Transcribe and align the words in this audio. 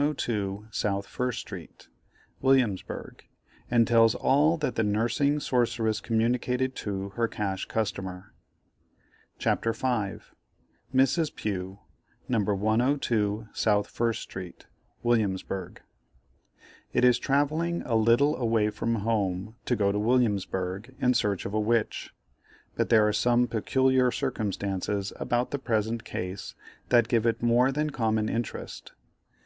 102 0.00 0.66
South 0.70 1.06
First 1.06 1.40
Street, 1.40 1.86
Williamsburgh, 2.40 3.22
and 3.70 3.86
tells 3.86 4.14
all 4.14 4.56
that 4.56 4.78
Nursing 4.82 5.40
Sorceress 5.40 6.00
communicated 6.00 6.74
to 6.76 7.10
her 7.10 7.28
Cash 7.28 7.66
Customer. 7.66 8.32
CHAPTER 9.38 9.74
V. 9.74 9.78
MRS. 10.94 11.36
PUGH, 11.36 11.80
No. 12.30 12.38
102 12.40 13.48
SOUTH 13.52 13.86
FIRST 13.88 14.22
STREET, 14.22 14.64
WILLIAMSBURGH. 15.04 15.82
It 16.94 17.04
is 17.04 17.18
travelling 17.18 17.82
a 17.82 17.94
little 17.94 18.36
away 18.38 18.70
from 18.70 18.94
home 18.94 19.56
to 19.66 19.76
go 19.76 19.92
to 19.92 19.98
Williamsburgh 19.98 20.94
in 20.98 21.12
search 21.12 21.44
of 21.44 21.52
a 21.52 21.60
witch, 21.60 22.14
but 22.74 22.88
there 22.88 23.06
are 23.06 23.12
some 23.12 23.46
peculiar 23.46 24.10
circumstances 24.10 25.12
about 25.16 25.50
the 25.50 25.58
present 25.58 26.04
case, 26.04 26.54
that 26.88 27.06
give 27.08 27.26
it 27.26 27.42
more 27.42 27.70
than 27.70 27.90
common 27.90 28.30
interest. 28.30 28.94